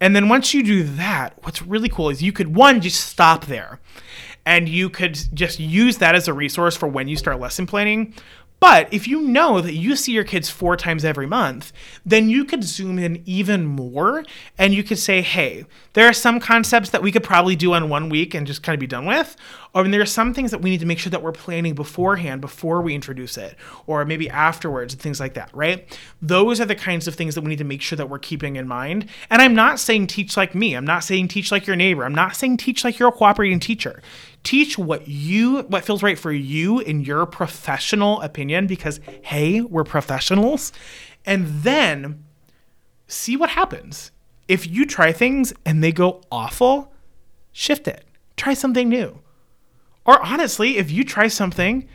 And 0.00 0.16
then 0.16 0.28
once 0.28 0.52
you 0.52 0.64
do 0.64 0.82
that, 0.82 1.38
what's 1.44 1.62
really 1.62 1.88
cool 1.88 2.10
is 2.10 2.24
you 2.24 2.32
could 2.32 2.56
one 2.56 2.80
just 2.80 3.06
stop 3.06 3.46
there 3.46 3.78
and 4.44 4.68
you 4.68 4.90
could 4.90 5.18
just 5.34 5.60
use 5.60 5.98
that 5.98 6.14
as 6.14 6.28
a 6.28 6.34
resource 6.34 6.76
for 6.76 6.88
when 6.88 7.08
you 7.08 7.16
start 7.16 7.40
lesson 7.40 7.66
planning. 7.66 8.14
But 8.62 8.94
if 8.94 9.08
you 9.08 9.22
know 9.22 9.60
that 9.60 9.74
you 9.74 9.96
see 9.96 10.12
your 10.12 10.22
kids 10.22 10.48
four 10.48 10.76
times 10.76 11.04
every 11.04 11.26
month, 11.26 11.72
then 12.06 12.30
you 12.30 12.44
could 12.44 12.62
zoom 12.62 12.96
in 12.96 13.20
even 13.26 13.66
more 13.66 14.24
and 14.56 14.72
you 14.72 14.84
could 14.84 15.00
say, 15.00 15.20
hey, 15.20 15.66
there 15.94 16.06
are 16.06 16.12
some 16.12 16.38
concepts 16.38 16.90
that 16.90 17.02
we 17.02 17.10
could 17.10 17.24
probably 17.24 17.56
do 17.56 17.74
on 17.74 17.88
one 17.88 18.08
week 18.08 18.34
and 18.34 18.46
just 18.46 18.62
kind 18.62 18.74
of 18.74 18.78
be 18.78 18.86
done 18.86 19.04
with. 19.04 19.34
Or 19.74 19.82
there 19.88 20.00
are 20.00 20.06
some 20.06 20.32
things 20.32 20.52
that 20.52 20.60
we 20.60 20.70
need 20.70 20.78
to 20.78 20.86
make 20.86 21.00
sure 21.00 21.10
that 21.10 21.24
we're 21.24 21.32
planning 21.32 21.74
beforehand 21.74 22.40
before 22.40 22.82
we 22.82 22.94
introduce 22.94 23.36
it, 23.36 23.56
or 23.88 24.04
maybe 24.04 24.30
afterwards 24.30 24.94
and 24.94 25.02
things 25.02 25.18
like 25.18 25.34
that, 25.34 25.50
right? 25.52 25.98
Those 26.20 26.60
are 26.60 26.66
the 26.66 26.76
kinds 26.76 27.08
of 27.08 27.16
things 27.16 27.34
that 27.34 27.40
we 27.40 27.48
need 27.48 27.58
to 27.58 27.64
make 27.64 27.82
sure 27.82 27.96
that 27.96 28.10
we're 28.10 28.20
keeping 28.20 28.54
in 28.54 28.68
mind. 28.68 29.08
And 29.28 29.42
I'm 29.42 29.54
not 29.56 29.80
saying 29.80 30.06
teach 30.06 30.36
like 30.36 30.54
me. 30.54 30.74
I'm 30.74 30.84
not 30.84 31.02
saying 31.02 31.28
teach 31.28 31.50
like 31.50 31.66
your 31.66 31.74
neighbor. 31.74 32.04
I'm 32.04 32.14
not 32.14 32.36
saying 32.36 32.58
teach 32.58 32.84
like 32.84 33.00
you're 33.00 33.08
a 33.08 33.12
cooperating 33.12 33.58
teacher 33.58 34.02
teach 34.42 34.76
what 34.76 35.06
you 35.08 35.60
what 35.62 35.84
feels 35.84 36.02
right 36.02 36.18
for 36.18 36.32
you 36.32 36.80
in 36.80 37.02
your 37.02 37.26
professional 37.26 38.20
opinion 38.22 38.66
because 38.66 39.00
hey 39.22 39.60
we're 39.60 39.84
professionals. 39.84 40.72
And 41.24 41.46
then 41.46 42.24
see 43.06 43.36
what 43.36 43.50
happens. 43.50 44.10
If 44.48 44.66
you 44.66 44.84
try 44.84 45.12
things 45.12 45.52
and 45.64 45.82
they 45.82 45.92
go 45.92 46.22
awful 46.30 46.92
shift 47.52 47.86
it. 47.86 48.04
Try 48.36 48.54
something 48.54 48.88
new. 48.88 49.20
Or 50.04 50.24
honestly 50.24 50.78
if 50.78 50.90
you 50.90 51.04
try 51.04 51.28
something 51.28 51.88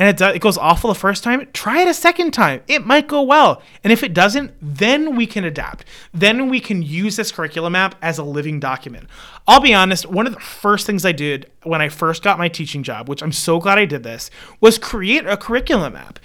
and 0.00 0.08
it, 0.08 0.16
does, 0.16 0.34
it 0.34 0.38
goes 0.38 0.56
awful 0.56 0.88
the 0.88 0.98
first 0.98 1.22
time, 1.22 1.46
try 1.52 1.82
it 1.82 1.86
a 1.86 1.92
second 1.92 2.30
time. 2.30 2.62
It 2.66 2.86
might 2.86 3.06
go 3.06 3.20
well. 3.20 3.60
And 3.84 3.92
if 3.92 4.02
it 4.02 4.14
doesn't, 4.14 4.54
then 4.62 5.14
we 5.14 5.26
can 5.26 5.44
adapt. 5.44 5.84
Then 6.14 6.48
we 6.48 6.58
can 6.58 6.80
use 6.80 7.16
this 7.16 7.30
curriculum 7.30 7.74
map 7.74 7.96
as 8.00 8.16
a 8.16 8.24
living 8.24 8.60
document. 8.60 9.10
I'll 9.46 9.60
be 9.60 9.74
honest, 9.74 10.06
one 10.06 10.26
of 10.26 10.32
the 10.32 10.40
first 10.40 10.86
things 10.86 11.04
I 11.04 11.12
did 11.12 11.50
when 11.64 11.82
I 11.82 11.90
first 11.90 12.22
got 12.22 12.38
my 12.38 12.48
teaching 12.48 12.82
job, 12.82 13.10
which 13.10 13.22
I'm 13.22 13.30
so 13.30 13.60
glad 13.60 13.78
I 13.78 13.84
did 13.84 14.02
this, 14.02 14.30
was 14.58 14.78
create 14.78 15.26
a 15.26 15.36
curriculum 15.36 15.92
map. 15.92 16.18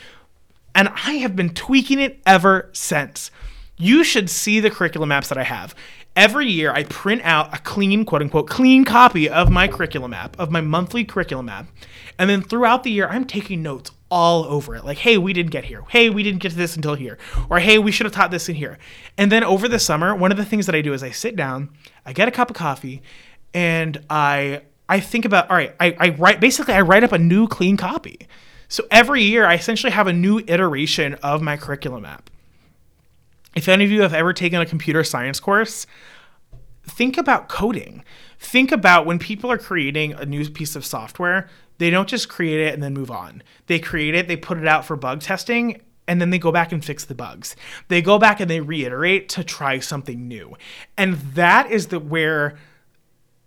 And 0.74 0.88
I 0.88 1.16
have 1.16 1.36
been 1.36 1.50
tweaking 1.50 2.00
it 2.00 2.22
ever 2.26 2.70
since. 2.72 3.30
You 3.76 4.06
should 4.06 4.30
see 4.30 4.62
the 4.62 4.72
curriculum 4.72 5.10
maps 5.10 5.28
that 5.28 5.38
I 5.38 5.44
have 5.44 5.76
every 6.16 6.48
year 6.48 6.72
I 6.72 6.84
print 6.84 7.22
out 7.24 7.54
a 7.54 7.60
clean, 7.60 8.06
quote 8.06 8.22
unquote, 8.22 8.50
clean 8.50 8.86
copy 8.86 9.30
of 9.30 9.50
my 9.50 9.68
curriculum 9.68 10.12
map, 10.12 10.36
of 10.40 10.52
my 10.52 10.62
monthly 10.62 11.04
curriculum 11.04 11.48
map. 11.48 11.68
And 12.18 12.30
then 12.30 12.42
throughout 12.42 12.84
the 12.84 12.92
year, 12.92 13.08
I'm 13.08 13.26
taking 13.26 13.62
notes 13.62 13.92
all 14.10 14.46
over 14.46 14.76
it. 14.76 14.86
Like, 14.86 15.00
hey, 15.00 15.18
we 15.18 15.34
didn't 15.34 15.52
get 15.52 15.66
here. 15.66 15.84
Hey, 15.90 16.10
we 16.10 16.24
didn't 16.24 16.40
get 16.40 16.52
to 16.52 16.58
this 16.58 16.76
until 16.76 16.96
here. 16.96 17.18
Or 17.50 17.60
hey, 17.60 17.78
we 17.78 17.92
should 17.92 18.06
have 18.06 18.14
taught 18.14 18.32
this 18.32 18.48
in 18.48 18.56
here. 18.56 18.78
And 19.18 19.32
then 19.32 19.44
over 19.44 19.68
the 19.68 19.80
summer, 19.80 20.16
one 20.16 20.32
of 20.32 20.38
the 20.38 20.46
things 20.46 20.66
that 20.68 20.76
I 20.76 20.82
do 20.82 20.94
is 20.94 21.04
I 21.04 21.12
sit 21.12 21.36
down, 21.36 21.70
I 22.06 22.14
get 22.14 22.28
a 22.28 22.32
cup 22.32 22.50
of 22.50 22.56
coffee, 22.56 23.02
and 23.54 24.00
I 24.10 24.62
I 24.88 25.00
think 25.00 25.26
about 25.26 25.50
all 25.50 25.58
right, 25.58 25.76
I, 25.80 25.96
I 26.00 26.10
write 26.10 26.40
basically 26.40 26.76
I 26.76 26.82
write 26.82 27.04
up 27.04 27.12
a 27.12 27.18
new 27.18 27.48
clean 27.48 27.78
copy. 27.78 28.28
So 28.68 28.86
every 28.92 29.24
year 29.24 29.46
I 29.46 29.56
essentially 29.56 29.92
have 29.92 30.08
a 30.08 30.14
new 30.14 30.40
iteration 30.48 31.16
of 31.16 31.42
my 31.42 31.58
curriculum 31.58 32.04
map. 32.04 32.30
If 33.56 33.70
any 33.70 33.86
of 33.86 33.92
you 33.92 34.02
have 34.02 34.14
ever 34.14 34.34
taken 34.34 34.60
a 34.60 34.66
computer 34.66 35.04
science 35.04 35.40
course, 35.40 35.88
think 36.84 37.18
about 37.18 37.48
coding. 37.48 38.04
Think 38.38 38.72
about 38.72 39.06
when 39.06 39.18
people 39.18 39.52
are 39.52 39.58
creating 39.58 40.14
a 40.14 40.26
new 40.26 40.48
piece 40.50 40.76
of 40.76 40.86
software, 40.86 41.50
they 41.78 41.90
don't 41.90 42.08
just 42.08 42.30
create 42.30 42.60
it 42.60 42.74
and 42.74 42.84
then 42.84 42.94
move 42.94 43.12
on. 43.12 43.42
They 43.68 43.80
create 43.80 44.14
it, 44.14 44.28
they 44.28 44.38
put 44.38 44.58
it 44.58 44.68
out 44.68 44.86
for 44.86 44.96
bug 44.96 45.22
testing, 45.22 45.82
and 46.08 46.22
then 46.22 46.30
they 46.30 46.38
go 46.38 46.52
back 46.52 46.72
and 46.72 46.84
fix 46.84 47.06
the 47.06 47.16
bugs. 47.16 47.56
They 47.88 48.02
go 48.02 48.20
back 48.20 48.40
and 48.40 48.50
they 48.50 48.60
reiterate 48.60 49.30
to 49.30 49.44
try 49.44 49.80
something 49.80 50.28
new. 50.28 50.56
And 50.98 51.16
that 51.34 51.72
is 51.72 51.88
the 51.88 52.00
where 52.00 52.58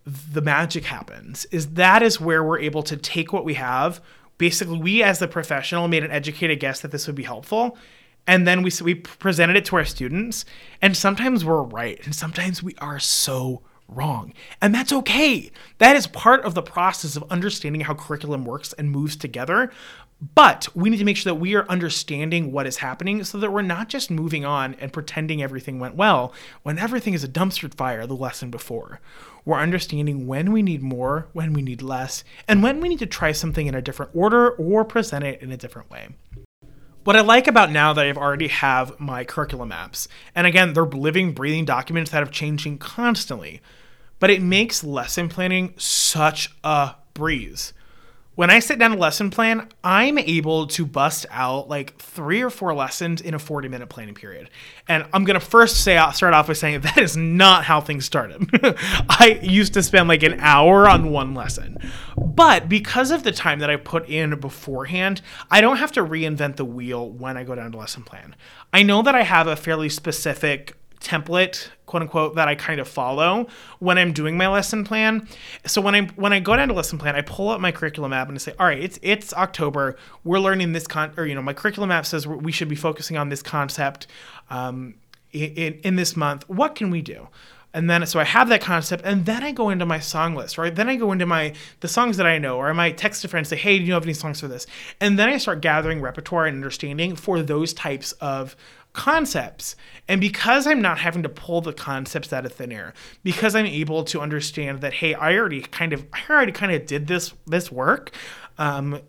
the 0.04 0.40
magic 0.40 0.84
happens. 0.84 1.44
Is 1.46 1.74
that 1.74 2.02
is 2.02 2.20
where 2.20 2.42
we're 2.42 2.58
able 2.58 2.82
to 2.84 2.96
take 2.96 3.32
what 3.32 3.44
we 3.44 3.54
have. 3.54 4.00
Basically, 4.38 4.78
we 4.78 5.02
as 5.02 5.18
the 5.18 5.28
professional 5.28 5.86
made 5.86 6.02
an 6.02 6.10
educated 6.10 6.60
guess 6.60 6.80
that 6.80 6.90
this 6.90 7.06
would 7.06 7.16
be 7.16 7.24
helpful 7.24 7.76
and 8.28 8.46
then 8.46 8.62
we 8.62 8.70
we 8.84 8.94
presented 8.94 9.56
it 9.56 9.64
to 9.64 9.76
our 9.76 9.84
students 9.84 10.44
and 10.80 10.96
sometimes 10.96 11.44
we're 11.44 11.62
right 11.62 11.98
and 12.04 12.14
sometimes 12.14 12.62
we 12.62 12.76
are 12.78 13.00
so 13.00 13.62
wrong. 13.88 14.34
And 14.60 14.74
that's 14.74 14.92
okay. 14.92 15.50
That 15.78 15.96
is 15.96 16.06
part 16.06 16.44
of 16.44 16.54
the 16.54 16.62
process 16.62 17.16
of 17.16 17.24
understanding 17.30 17.80
how 17.80 17.94
curriculum 17.94 18.44
works 18.44 18.74
and 18.74 18.90
moves 18.90 19.16
together. 19.16 19.70
But 20.34 20.68
we 20.74 20.90
need 20.90 20.98
to 20.98 21.04
make 21.04 21.16
sure 21.16 21.32
that 21.32 21.40
we 21.40 21.54
are 21.54 21.66
understanding 21.68 22.52
what 22.52 22.66
is 22.66 22.78
happening 22.78 23.22
so 23.24 23.38
that 23.38 23.52
we're 23.52 23.62
not 23.62 23.88
just 23.88 24.10
moving 24.10 24.44
on 24.44 24.74
and 24.74 24.92
pretending 24.92 25.42
everything 25.42 25.78
went 25.78 25.94
well 25.94 26.34
when 26.64 26.76
everything 26.76 27.14
is 27.14 27.24
a 27.24 27.28
dumpster 27.28 27.72
fire 27.72 28.06
the 28.06 28.14
lesson 28.14 28.50
before. 28.50 29.00
We're 29.44 29.60
understanding 29.60 30.26
when 30.26 30.52
we 30.52 30.60
need 30.60 30.82
more 30.82 31.28
when 31.32 31.52
we 31.52 31.62
need 31.62 31.80
less 31.80 32.24
and 32.46 32.62
when 32.62 32.80
we 32.80 32.88
need 32.88 32.98
to 32.98 33.06
try 33.06 33.32
something 33.32 33.68
in 33.68 33.74
a 33.74 33.80
different 33.80 34.10
order 34.12 34.50
or 34.50 34.84
present 34.84 35.24
it 35.24 35.40
in 35.40 35.52
a 35.52 35.56
different 35.56 35.90
way 35.90 36.08
what 37.04 37.16
I 37.16 37.20
like 37.20 37.46
about 37.46 37.70
now 37.70 37.92
that 37.92 38.06
I've 38.06 38.18
already 38.18 38.48
have 38.48 38.98
my 39.00 39.24
curriculum 39.24 39.70
maps, 39.70 40.08
and 40.34 40.46
again, 40.46 40.72
they're 40.72 40.84
living, 40.84 41.32
breathing 41.32 41.64
documents 41.64 42.10
that 42.10 42.22
are 42.22 42.26
changing 42.26 42.78
constantly, 42.78 43.60
but 44.18 44.30
it 44.30 44.42
makes 44.42 44.84
lesson 44.84 45.28
planning 45.28 45.74
such 45.76 46.54
a 46.64 46.96
breeze 47.14 47.72
when 48.38 48.50
I 48.50 48.60
sit 48.60 48.78
down 48.78 48.92
a 48.92 48.96
lesson 48.96 49.30
plan, 49.30 49.68
I'm 49.82 50.16
able 50.16 50.68
to 50.68 50.86
bust 50.86 51.26
out 51.28 51.68
like 51.68 51.98
three 51.98 52.40
or 52.40 52.50
four 52.50 52.72
lessons 52.72 53.20
in 53.20 53.34
a 53.34 53.38
40 53.40 53.66
minute 53.66 53.88
planning 53.88 54.14
period. 54.14 54.48
And 54.86 55.04
I'm 55.12 55.24
to 55.26 55.40
first 55.40 55.82
say, 55.82 55.96
I'll 55.96 56.12
start 56.12 56.34
off 56.34 56.46
by 56.46 56.52
saying 56.52 56.80
that 56.82 56.98
is 56.98 57.16
not 57.16 57.64
how 57.64 57.80
things 57.80 58.04
started. 58.04 58.48
I 59.08 59.40
used 59.42 59.74
to 59.74 59.82
spend 59.82 60.06
like 60.06 60.22
an 60.22 60.38
hour 60.38 60.88
on 60.88 61.10
one 61.10 61.34
lesson. 61.34 61.78
But 62.16 62.68
because 62.68 63.10
of 63.10 63.24
the 63.24 63.32
time 63.32 63.58
that 63.58 63.70
I 63.70 63.76
put 63.76 64.08
in 64.08 64.38
beforehand, 64.38 65.20
I 65.50 65.60
don't 65.60 65.78
have 65.78 65.90
to 65.92 66.04
reinvent 66.04 66.54
the 66.54 66.64
wheel 66.64 67.10
when 67.10 67.36
I 67.36 67.42
go 67.42 67.56
down 67.56 67.72
to 67.72 67.78
lesson 67.78 68.04
plan. 68.04 68.36
I 68.72 68.84
know 68.84 69.02
that 69.02 69.16
I 69.16 69.22
have 69.22 69.48
a 69.48 69.56
fairly 69.56 69.88
specific 69.88 70.76
template 71.00 71.68
quote 71.88 72.02
unquote 72.02 72.36
that 72.36 72.46
I 72.46 72.54
kind 72.54 72.80
of 72.80 72.86
follow 72.86 73.48
when 73.80 73.98
I'm 73.98 74.12
doing 74.12 74.36
my 74.36 74.46
lesson 74.46 74.84
plan. 74.84 75.26
So 75.66 75.80
when 75.80 75.94
I 75.94 76.02
when 76.16 76.32
I 76.32 76.38
go 76.38 76.54
down 76.54 76.68
to 76.68 76.74
lesson 76.74 76.98
plan, 76.98 77.16
I 77.16 77.22
pull 77.22 77.48
up 77.48 77.60
my 77.60 77.72
curriculum 77.72 78.10
map 78.10 78.28
and 78.28 78.36
I 78.36 78.38
say, 78.38 78.54
all 78.58 78.66
right, 78.66 78.78
it's 78.78 78.98
it's 79.02 79.32
October. 79.32 79.96
We're 80.22 80.38
learning 80.38 80.72
this 80.72 80.86
con 80.86 81.12
or 81.16 81.26
you 81.26 81.34
know 81.34 81.42
my 81.42 81.54
curriculum 81.54 81.88
map 81.88 82.06
says 82.06 82.26
we 82.26 82.52
should 82.52 82.68
be 82.68 82.76
focusing 82.76 83.16
on 83.16 83.30
this 83.30 83.42
concept 83.42 84.06
um, 84.50 84.94
in 85.32 85.80
in 85.82 85.96
this 85.96 86.16
month. 86.16 86.48
What 86.48 86.74
can 86.74 86.90
we 86.90 87.02
do? 87.02 87.28
And 87.74 87.88
then 87.88 88.04
so 88.06 88.18
I 88.18 88.24
have 88.24 88.48
that 88.48 88.62
concept, 88.62 89.04
and 89.04 89.26
then 89.26 89.42
I 89.42 89.52
go 89.52 89.68
into 89.68 89.84
my 89.84 90.00
song 90.00 90.34
list, 90.34 90.56
right? 90.56 90.74
Then 90.74 90.88
I 90.88 90.96
go 90.96 91.12
into 91.12 91.26
my 91.26 91.52
the 91.80 91.88
songs 91.88 92.16
that 92.16 92.26
I 92.26 92.38
know, 92.38 92.56
or 92.56 92.70
I 92.70 92.72
might 92.72 92.96
text 92.96 93.24
a 93.24 93.28
friend 93.28 93.42
and 93.44 93.46
say, 93.46 93.56
"Hey, 93.56 93.78
do 93.78 93.84
you 93.84 93.92
have 93.92 94.04
any 94.04 94.14
songs 94.14 94.40
for 94.40 94.48
this?" 94.48 94.66
And 95.00 95.18
then 95.18 95.28
I 95.28 95.36
start 95.36 95.60
gathering 95.60 96.00
repertoire 96.00 96.46
and 96.46 96.56
understanding 96.56 97.14
for 97.14 97.42
those 97.42 97.74
types 97.74 98.12
of 98.12 98.56
concepts. 98.98 99.76
And 100.08 100.20
because 100.20 100.66
I'm 100.66 100.82
not 100.82 100.98
having 100.98 101.22
to 101.22 101.28
pull 101.28 101.60
the 101.60 101.72
concepts 101.72 102.32
out 102.32 102.44
of 102.44 102.52
thin 102.52 102.72
air, 102.72 102.92
because 103.22 103.54
I'm 103.54 103.66
able 103.66 104.02
to 104.04 104.20
understand 104.20 104.80
that, 104.80 104.94
hey, 104.94 105.14
I 105.14 105.36
already 105.38 105.62
kind 105.62 105.92
of, 105.92 106.04
I 106.12 106.20
already 106.28 106.52
kind 106.52 106.72
of 106.72 106.84
did 106.84 107.06
this 107.06 107.32
this 107.46 107.70
work. 107.70 108.10
Um, 108.58 109.00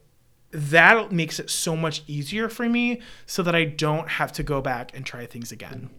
that 0.51 1.11
makes 1.11 1.39
it 1.39 1.49
so 1.49 1.75
much 1.75 2.03
easier 2.07 2.49
for 2.49 2.69
me, 2.69 3.01
so 3.25 3.43
that 3.43 3.55
I 3.55 3.65
don't 3.65 4.09
have 4.09 4.31
to 4.33 4.43
go 4.43 4.61
back 4.61 4.95
and 4.95 5.05
try 5.05 5.25
things 5.25 5.51
again. 5.51 5.89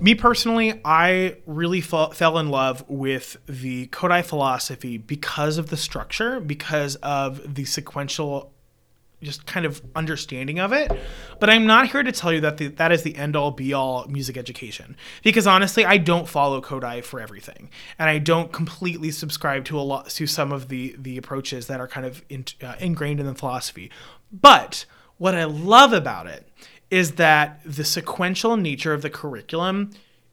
Me 0.00 0.14
personally, 0.14 0.80
I 0.84 1.36
really 1.46 1.80
fell, 1.80 2.38
in 2.38 2.48
love 2.50 2.84
with 2.88 3.36
the 3.46 3.86
Kodály 3.88 4.24
philosophy 4.24 4.98
because 4.98 5.58
of 5.58 5.70
the 5.70 5.76
structure, 5.76 6.40
because 6.40 6.96
of 6.96 7.54
the 7.54 7.64
sequential 7.64 8.52
just 9.22 9.46
kind 9.46 9.64
of 9.64 9.82
understanding 9.94 10.58
of 10.58 10.72
it. 10.72 10.92
But 11.40 11.50
I'm 11.50 11.66
not 11.66 11.90
here 11.90 12.02
to 12.02 12.12
tell 12.12 12.32
you 12.32 12.40
that 12.42 12.58
the, 12.58 12.68
that 12.68 12.92
is 12.92 13.02
the 13.02 13.16
end 13.16 13.34
all 13.34 13.50
be 13.50 13.72
all 13.72 14.06
music 14.08 14.36
education 14.36 14.96
because 15.22 15.46
honestly, 15.46 15.84
I 15.84 15.98
don't 15.98 16.28
follow 16.28 16.60
Kodály 16.60 17.02
for 17.02 17.20
everything, 17.20 17.70
and 17.98 18.10
I 18.10 18.18
don't 18.18 18.52
completely 18.52 19.10
subscribe 19.10 19.64
to 19.66 19.78
a 19.78 19.82
lot 19.82 20.08
to 20.10 20.26
some 20.26 20.52
of 20.52 20.68
the 20.68 20.94
the 20.98 21.16
approaches 21.16 21.66
that 21.66 21.80
are 21.80 21.88
kind 21.88 22.06
of 22.06 22.22
in, 22.28 22.44
uh, 22.62 22.76
ingrained 22.78 23.20
in 23.20 23.26
the 23.26 23.34
philosophy. 23.34 23.90
But 24.32 24.84
what 25.18 25.34
I 25.34 25.44
love 25.44 25.92
about 25.92 26.26
it 26.26 26.48
is 26.90 27.12
that 27.12 27.60
the 27.64 27.84
sequential 27.84 28.56
nature 28.56 28.92
of 28.92 29.02
the 29.02 29.10
curriculum 29.10 29.90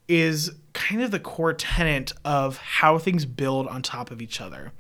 is 0.08 0.52
kind 0.74 1.02
of 1.02 1.12
the 1.12 1.20
core 1.20 1.54
tenet 1.54 2.12
of 2.26 2.58
how 2.58 2.98
things 2.98 3.26
build 3.26 3.68
on 3.68 3.82
top 3.82 4.12
of 4.12 4.22
each 4.22 4.42
other. 4.42 4.72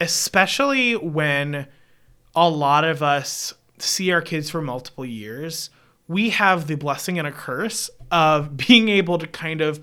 Especially 0.00 0.94
when 0.94 1.66
a 2.46 2.48
lot 2.48 2.84
of 2.84 3.02
us 3.02 3.54
see 3.78 4.12
our 4.12 4.22
kids 4.22 4.50
for 4.50 4.60
multiple 4.60 5.04
years, 5.04 5.70
we 6.06 6.30
have 6.30 6.66
the 6.66 6.76
blessing 6.76 7.18
and 7.18 7.26
a 7.26 7.32
curse 7.32 7.90
of 8.10 8.56
being 8.68 8.88
able 8.88 9.18
to 9.18 9.26
kind 9.26 9.60
of 9.60 9.80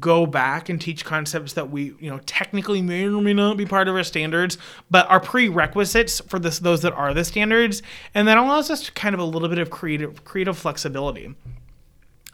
go 0.00 0.26
back 0.26 0.68
and 0.68 0.80
teach 0.80 1.04
concepts 1.04 1.52
that 1.52 1.70
we, 1.70 1.94
you 2.00 2.10
know, 2.10 2.18
technically 2.26 2.82
may 2.82 3.06
or 3.06 3.22
may 3.22 3.32
not 3.32 3.56
be 3.56 3.64
part 3.64 3.86
of 3.86 3.94
our 3.94 4.02
standards, 4.02 4.58
but 4.90 5.08
are 5.08 5.20
prerequisites 5.20 6.20
for 6.26 6.40
this 6.40 6.58
those 6.58 6.82
that 6.82 6.92
are 6.92 7.14
the 7.14 7.24
standards, 7.24 7.82
and 8.12 8.26
that 8.26 8.36
allows 8.36 8.68
us 8.68 8.82
to 8.82 8.92
kind 8.92 9.14
of 9.14 9.20
a 9.20 9.24
little 9.24 9.48
bit 9.48 9.58
of 9.58 9.70
creative 9.70 10.24
creative 10.24 10.58
flexibility. 10.58 11.34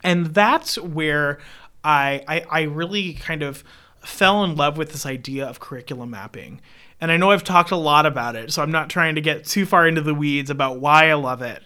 And 0.03 0.27
that's 0.29 0.79
where 0.79 1.39
I 1.85 2.25
I, 2.27 2.45
I 2.51 2.63
really 2.63 3.15
kind 3.15 3.43
of 3.43 3.63
fell 4.01 4.43
in 4.45 4.57
love 4.57 4.79
with 4.79 4.93
this 4.93 5.05
idea 5.05 5.47
of 5.47 5.61
curriculum 5.61 6.11
mapping 6.11 6.61
and 7.03 7.11
I 7.11 7.17
know 7.17 7.33
I've 7.33 7.43
talked 7.43 7.73
a 7.73 7.77
lot 7.77 8.07
about 8.07 8.37
it, 8.37 8.53
so 8.53 8.63
I'm 8.63 8.71
not 8.71 8.89
trying 8.89 9.17
to 9.17 9.21
get 9.21 9.45
too 9.45 9.67
far 9.67 9.89
into 9.89 10.01
the 10.01 10.15
weeds 10.15 10.51
about 10.51 10.79
why 10.79 11.11
I 11.11 11.15
love 11.15 11.43
it. 11.43 11.65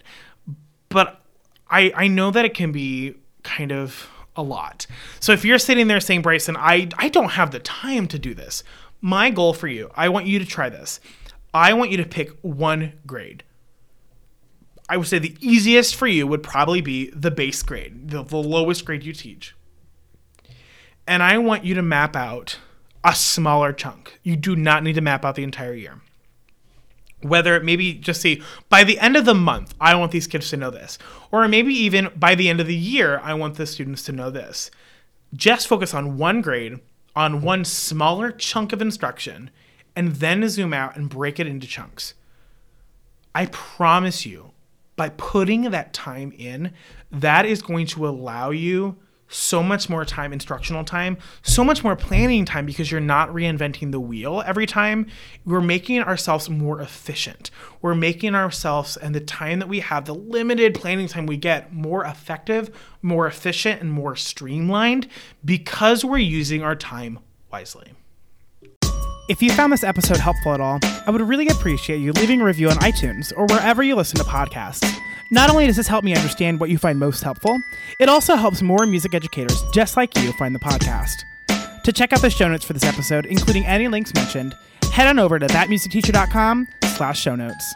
But 0.89 1.21
I 1.69 1.93
I 1.95 2.07
know 2.07 2.31
that 2.31 2.43
it 2.43 2.55
can 2.55 2.71
be 2.71 3.13
kind 3.43 3.71
of 3.71 4.09
a 4.35 4.41
lot. 4.41 4.87
So 5.19 5.33
if 5.33 5.45
you're 5.45 5.59
sitting 5.59 5.87
there 5.87 5.99
saying, 5.99 6.23
Bryson, 6.23 6.57
I 6.57 6.89
I 6.97 7.09
don't 7.09 7.33
have 7.33 7.51
the 7.51 7.59
time 7.59 8.07
to 8.07 8.17
do 8.17 8.33
this. 8.33 8.63
My 8.99 9.29
goal 9.29 9.53
for 9.53 9.67
you, 9.67 9.91
I 9.95 10.09
want 10.09 10.25
you 10.25 10.39
to 10.39 10.45
try 10.45 10.69
this. 10.69 10.99
I 11.53 11.73
want 11.73 11.91
you 11.91 11.97
to 11.97 12.05
pick 12.05 12.31
one 12.41 12.93
grade. 13.05 13.43
I 14.89 14.97
would 14.97 15.07
say 15.07 15.19
the 15.19 15.37
easiest 15.39 15.95
for 15.95 16.07
you 16.07 16.25
would 16.25 16.41
probably 16.41 16.81
be 16.81 17.11
the 17.11 17.29
base 17.29 17.61
grade, 17.61 18.09
the, 18.09 18.23
the 18.23 18.37
lowest 18.37 18.85
grade 18.85 19.03
you 19.03 19.13
teach. 19.13 19.55
And 21.05 21.21
I 21.21 21.37
want 21.37 21.63
you 21.63 21.75
to 21.75 21.83
map 21.83 22.15
out 22.15 22.57
a 23.03 23.15
smaller 23.15 23.73
chunk. 23.73 24.19
You 24.23 24.35
do 24.35 24.55
not 24.55 24.83
need 24.83 24.93
to 24.93 25.01
map 25.01 25.25
out 25.25 25.35
the 25.35 25.43
entire 25.43 25.73
year. 25.73 26.01
Whether 27.21 27.59
maybe 27.61 27.93
just 27.93 28.21
see 28.21 28.41
by 28.69 28.83
the 28.83 28.99
end 28.99 29.15
of 29.15 29.25
the 29.25 29.33
month, 29.33 29.73
I 29.79 29.95
want 29.95 30.11
these 30.11 30.27
kids 30.27 30.49
to 30.51 30.57
know 30.57 30.69
this. 30.69 30.97
Or 31.31 31.47
maybe 31.47 31.73
even 31.73 32.09
by 32.15 32.35
the 32.35 32.49
end 32.49 32.59
of 32.59 32.67
the 32.67 32.75
year, 32.75 33.19
I 33.23 33.33
want 33.33 33.55
the 33.55 33.65
students 33.65 34.03
to 34.03 34.11
know 34.11 34.29
this. 34.29 34.69
Just 35.33 35.67
focus 35.67 35.93
on 35.93 36.17
one 36.17 36.41
grade, 36.41 36.79
on 37.15 37.41
one 37.41 37.65
smaller 37.65 38.31
chunk 38.31 38.71
of 38.71 38.81
instruction, 38.81 39.49
and 39.95 40.13
then 40.17 40.47
zoom 40.47 40.73
out 40.73 40.95
and 40.95 41.09
break 41.09 41.39
it 41.39 41.47
into 41.47 41.65
chunks. 41.65 42.13
I 43.33 43.47
promise 43.47 44.25
you, 44.25 44.51
by 44.95 45.09
putting 45.09 45.63
that 45.63 45.93
time 45.93 46.31
in, 46.37 46.73
that 47.11 47.45
is 47.45 47.61
going 47.61 47.87
to 47.87 48.07
allow 48.07 48.51
you 48.51 48.97
so 49.27 49.61
much 49.61 49.89
more 49.89 50.05
time, 50.05 50.33
instructional 50.33 50.83
time, 50.83 51.17
so 51.41 51.63
much 51.63 51.83
more 51.83 51.95
planning 51.95 52.45
time 52.45 52.65
because 52.65 52.91
you're 52.91 53.01
not 53.01 53.29
reinventing 53.29 53.91
the 53.91 53.99
wheel 53.99 54.43
every 54.45 54.65
time. 54.65 55.07
We're 55.45 55.61
making 55.61 56.01
ourselves 56.01 56.49
more 56.49 56.81
efficient. 56.81 57.51
We're 57.81 57.95
making 57.95 58.35
ourselves 58.35 58.97
and 58.97 59.13
the 59.13 59.19
time 59.19 59.59
that 59.59 59.67
we 59.67 59.81
have, 59.81 60.05
the 60.05 60.15
limited 60.15 60.75
planning 60.75 61.07
time 61.07 61.25
we 61.25 61.37
get, 61.37 61.73
more 61.73 62.05
effective, 62.05 62.69
more 63.01 63.27
efficient, 63.27 63.81
and 63.81 63.91
more 63.91 64.15
streamlined 64.15 65.07
because 65.43 66.05
we're 66.05 66.17
using 66.17 66.63
our 66.63 66.75
time 66.75 67.19
wisely. 67.51 67.93
If 69.29 69.41
you 69.41 69.51
found 69.51 69.73
this 69.73 69.83
episode 69.83 70.17
helpful 70.17 70.53
at 70.53 70.61
all, 70.61 70.79
I 71.05 71.11
would 71.11 71.21
really 71.21 71.49
appreciate 71.49 71.97
you 71.97 72.13
leaving 72.13 72.39
a 72.39 72.45
review 72.45 72.69
on 72.69 72.77
iTunes 72.77 73.33
or 73.35 73.45
wherever 73.47 73.83
you 73.83 73.95
listen 73.95 74.17
to 74.19 74.23
podcasts. 74.23 74.89
Not 75.29 75.49
only 75.49 75.67
does 75.67 75.75
this 75.75 75.87
help 75.87 76.03
me 76.03 76.15
understand 76.15 76.59
what 76.59 76.69
you 76.69 76.77
find 76.77 76.99
most 76.99 77.23
helpful, 77.23 77.59
it 77.99 78.09
also 78.09 78.35
helps 78.35 78.61
more 78.61 78.85
music 78.85 79.13
educators 79.13 79.61
just 79.73 79.97
like 79.97 80.17
you 80.17 80.31
find 80.33 80.55
the 80.55 80.59
podcast. 80.59 81.23
To 81.83 81.91
check 81.93 82.13
out 82.13 82.21
the 82.21 82.29
show 82.29 82.47
notes 82.47 82.65
for 82.65 82.73
this 82.73 82.83
episode, 82.83 83.25
including 83.25 83.65
any 83.65 83.87
links 83.87 84.13
mentioned, 84.13 84.55
head 84.91 85.07
on 85.07 85.19
over 85.19 85.39
to 85.39 85.47
thatmusicteacher.com 85.47 86.67
slash 86.95 87.19
show 87.19 87.35
notes. 87.35 87.75